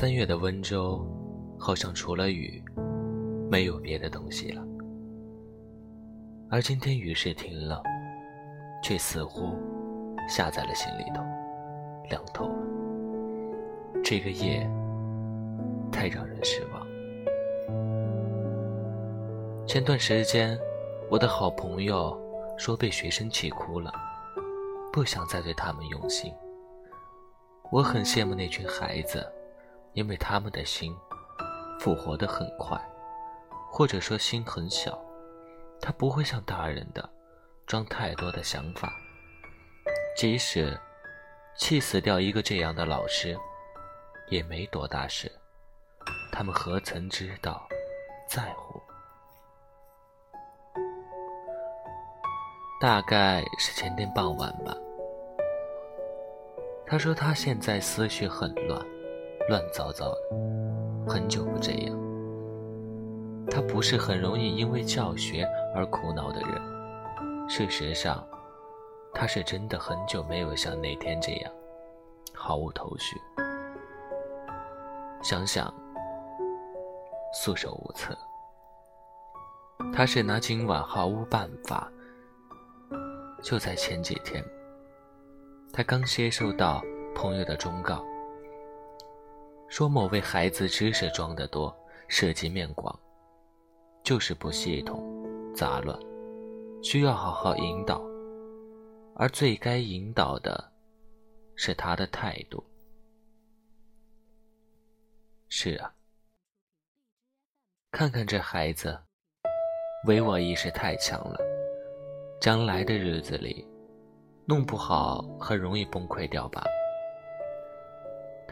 [0.00, 1.06] 三月的温州，
[1.58, 2.64] 好像除了雨，
[3.50, 4.64] 没有别的东西了。
[6.48, 7.82] 而今天雨是停了，
[8.82, 9.54] 却似乎
[10.26, 11.22] 下在了心里头，
[12.08, 12.66] 凉透了。
[14.02, 14.66] 这个夜
[15.92, 16.86] 太让人失望。
[19.66, 20.58] 前段时间，
[21.10, 22.18] 我的好朋友
[22.56, 23.92] 说被学生气哭了，
[24.90, 26.32] 不想再对他们用心。
[27.70, 29.30] 我很羡慕那群孩子，
[29.92, 30.96] 因为他们的心
[31.78, 32.80] 复活得很快，
[33.70, 34.98] 或者说心很小，
[35.80, 37.08] 他不会像大人的
[37.66, 38.92] 装太多的想法。
[40.16, 40.78] 即使
[41.56, 43.36] 气死掉一个这样的老师，
[44.28, 45.30] 也没多大事，
[46.32, 47.66] 他们何曾知道
[48.28, 48.80] 在乎？
[52.80, 54.74] 大概是前天傍晚吧。
[56.86, 58.84] 他说他现在思绪很乱，
[59.50, 60.18] 乱糟糟的，
[61.08, 61.98] 很久不这样。
[63.50, 67.48] 他不是很容易因为教学而苦恼的人。
[67.48, 68.24] 事实上，
[69.12, 71.52] 他是真的很久没有像那天这样，
[72.32, 73.20] 毫无头绪。
[75.20, 75.74] 想想，
[77.34, 78.16] 束手无策。
[79.92, 81.90] 他是拿今晚毫无办法。
[83.42, 84.44] 就在前几天。
[85.72, 86.80] 他刚接受到
[87.16, 88.04] 朋友的忠告，
[89.70, 91.74] 说某位孩子知识装得多，
[92.08, 92.92] 涉及面广，
[94.02, 95.00] 就是不系统、
[95.54, 95.96] 杂乱，
[96.82, 98.02] 需要好好引导。
[99.14, 100.72] 而最该引导的，
[101.54, 102.62] 是他的态度。
[105.48, 105.94] 是啊，
[107.92, 108.98] 看看这孩子，
[110.08, 111.38] 唯我意识太强了，
[112.40, 113.64] 将来的日子里。
[114.46, 116.64] 弄不好很容易崩溃掉吧？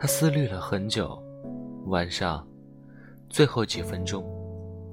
[0.00, 1.20] 他思虑了很久，
[1.86, 2.46] 晚上
[3.28, 4.24] 最后几分钟，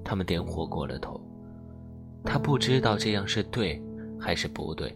[0.04, 1.22] 他们点火过了头。
[2.24, 3.80] 他不知道这样是对
[4.20, 4.92] 还是不对，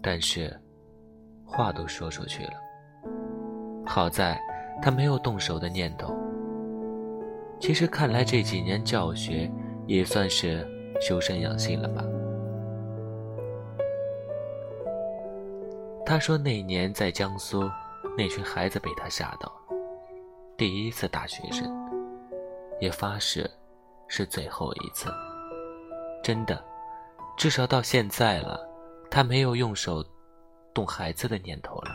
[0.00, 0.56] 但是
[1.44, 2.52] 话都说出去了。
[3.84, 4.40] 好在
[4.80, 6.14] 他没有动手的念头。
[7.58, 9.50] 其实看来这几年教学
[9.88, 10.64] 也算是
[11.00, 12.04] 修身养性了吧。
[16.04, 17.68] 他说：“那年在江苏，
[18.16, 19.76] 那群孩子被他吓到了。
[20.56, 21.70] 第一次打学生，
[22.80, 23.50] 也发誓
[24.08, 25.12] 是最后一次。
[26.22, 26.64] 真的，
[27.36, 28.58] 至少到现在了，
[29.10, 30.04] 他没有用手
[30.72, 31.90] 动孩子的念头了，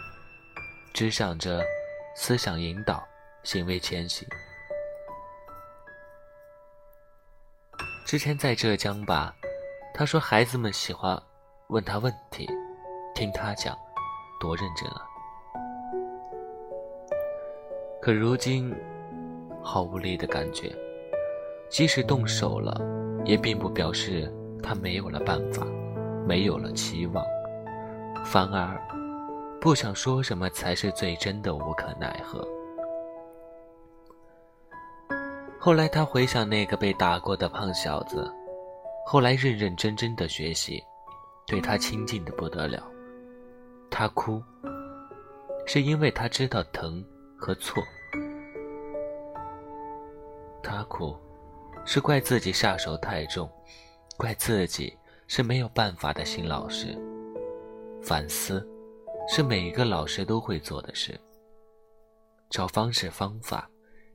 [0.93, 1.63] 只想着
[2.15, 3.03] 思想引导，
[3.43, 4.27] 行为迁徙。
[8.05, 9.33] 之前在浙江吧，
[9.93, 11.21] 他说孩子们喜欢
[11.69, 12.47] 问他问题，
[13.15, 13.75] 听他讲。”
[14.41, 15.05] 多认真啊！
[18.01, 18.73] 可如今，
[19.61, 20.75] 好无力的感觉。
[21.69, 22.81] 即使动手了，
[23.23, 24.27] 也并不表示
[24.61, 25.67] 他没有了办法，
[26.27, 27.23] 没有了期望，
[28.25, 28.75] 反而
[29.61, 32.45] 不想说什么才是最真的无可奈何。
[35.59, 38.27] 后来他回想那个被打过的胖小子，
[39.05, 40.83] 后来认认真真的学习，
[41.45, 42.83] 对他亲近的不得了。
[43.91, 44.41] 他哭，
[45.67, 47.05] 是因为他知道疼
[47.41, 47.83] 和错。
[50.61, 51.17] 他哭，
[51.87, 53.51] 是怪自己下手太重，
[54.15, 56.95] 怪自己是没有办法的新老师。
[58.03, 58.65] 反思，
[59.27, 61.19] 是每一个老师都会做的事。
[62.51, 63.67] 找方式方法，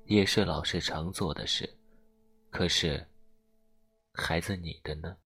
[0.05, 1.69] 也是老师常做的事。
[2.51, 3.05] 可是，
[4.13, 5.17] 孩子你的呢？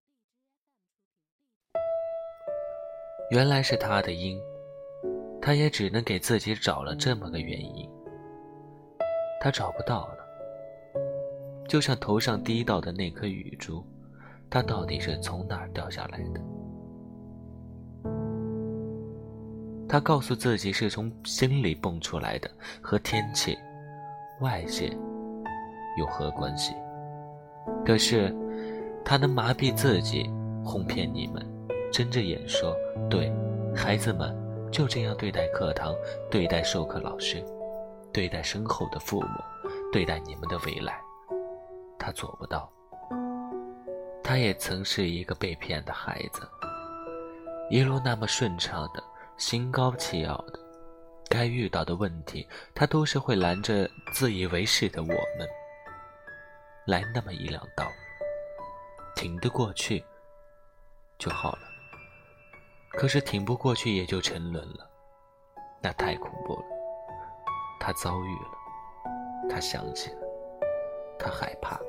[3.31, 4.41] 原来是他的因，
[5.43, 7.89] 他也只能给自己找了这么个原因。
[9.41, 10.17] 他找不到了，
[11.67, 13.83] 就像头上滴到的那颗雨珠，
[14.51, 16.41] 它到底是从哪儿掉下来的？
[19.89, 22.51] 他告诉自己是从心里蹦出来的，
[22.83, 23.59] 和天气、
[24.41, 24.89] 外界
[25.99, 26.75] 有何关系？
[27.85, 28.35] 可是，
[29.05, 30.31] 他能麻痹自己，
[30.65, 31.45] 哄骗你们。
[31.91, 32.77] 睁着眼说
[33.11, 33.33] ：“对，
[33.75, 34.33] 孩子们
[34.71, 35.95] 就这样对待课堂，
[36.31, 37.45] 对待授课老师，
[38.13, 39.29] 对待身后的父母，
[39.93, 41.01] 对待你们的未来。”
[41.99, 42.71] 他做不到。
[44.23, 46.49] 他也曾是一个被骗的孩子，
[47.69, 49.03] 一路那么顺畅的，
[49.37, 50.61] 心高气傲的，
[51.29, 55.49] 该遇到的问题，他都是会拦着自以为是的我们，
[56.87, 57.85] 来那么一两刀，
[59.17, 60.05] 挺得过去
[61.19, 61.70] 就好了。
[62.91, 64.91] 可是挺不过去，也就沉沦了，
[65.83, 66.65] 那太恐怖了。
[67.79, 70.19] 他遭遇了，他想起了，
[71.19, 71.81] 他害怕。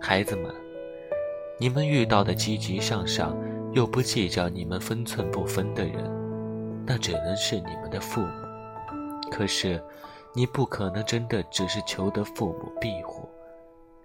[0.00, 0.54] 孩子们，
[1.58, 3.36] 你们遇到的积极向上
[3.72, 8.46] 又不计较你们分寸不分的人，那只能是你们的父母。
[9.30, 9.82] 可是，
[10.34, 13.28] 你不可能真的只是求得父母庇护，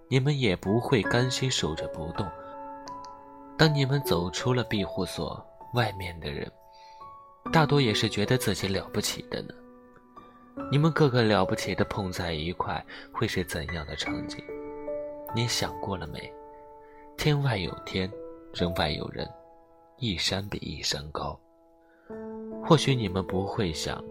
[0.08, 2.26] 你们也不会甘心守着不动。
[3.56, 6.50] 当你们走出了庇护所，外面的人
[7.52, 9.54] 大多也是觉得自己了不起的呢。
[10.70, 14.42] 你们个个了不起的碰在一块，会是怎样的场景？
[15.34, 16.32] 你想过了没？
[17.16, 18.10] 天外有天，
[18.52, 19.28] 人外有人，
[19.98, 21.38] 一山比一山高。
[22.64, 24.02] 或许你们不会想。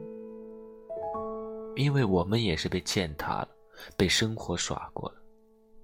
[1.75, 3.50] 因为我们也是被践踏了，
[3.98, 5.16] 被生活耍过了，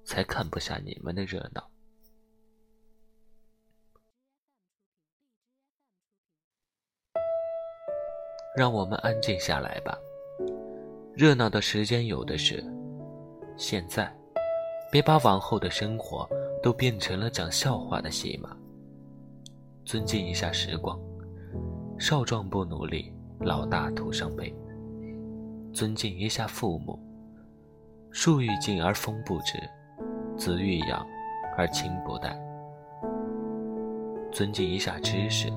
[0.06, 1.68] 才看不下你们的热闹。
[8.56, 9.98] 让我们安静下来吧，
[11.14, 12.64] 热闹的时间有的是。
[13.56, 14.12] 现在，
[14.92, 16.28] 别把往后的生活
[16.64, 18.58] 都变成了讲笑话的戏码。
[19.86, 21.00] 尊敬一下时光，
[22.00, 24.54] 少壮不努力，老大徒伤悲。
[25.72, 27.00] 尊敬一下父母，
[28.10, 29.60] 树欲静而风不止，
[30.36, 31.06] 子欲养
[31.56, 32.36] 而亲不待。
[34.32, 35.50] 尊敬一下知识，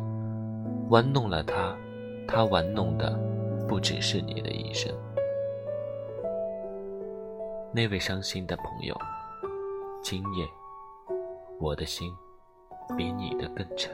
[0.91, 1.77] 玩弄了他，
[2.35, 3.11] 他玩弄的
[3.69, 4.91] 不只是你的一生。
[7.75, 8.97] 那位伤心的朋友，
[10.03, 10.47] 今夜
[11.61, 12.11] 我的心
[12.97, 13.93] 比你的更沉。